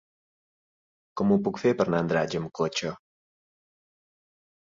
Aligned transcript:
Com 1.19 1.33
ho 1.33 1.37
puc 1.47 1.59
fer 1.65 1.73
per 1.81 1.85
anar 1.89 1.99
a 2.03 2.05
Andratx 2.05 2.39
amb 2.39 2.51
cotxe? 2.59 2.93